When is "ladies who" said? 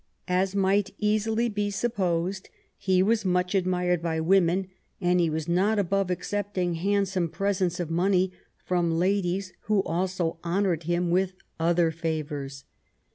8.97-9.83